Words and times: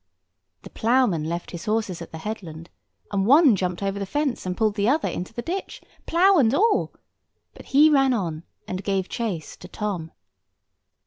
The 0.63 0.71
ploughman 0.71 1.25
left 1.25 1.51
his 1.51 1.65
horses 1.65 2.01
at 2.01 2.11
the 2.11 2.17
headland, 2.17 2.71
and 3.11 3.23
one 3.27 3.55
jumped 3.55 3.83
over 3.83 3.99
the 3.99 4.07
fence, 4.07 4.47
and 4.47 4.57
pulled 4.57 4.73
the 4.73 4.89
other 4.89 5.07
into 5.07 5.31
the 5.31 5.43
ditch, 5.43 5.79
plough 6.07 6.39
and 6.39 6.51
all; 6.55 6.91
but 7.53 7.67
he 7.67 7.87
ran 7.87 8.11
on, 8.11 8.41
and 8.67 8.83
gave 8.83 9.09
chase 9.09 9.55
to 9.57 9.67
Tom. 9.67 10.11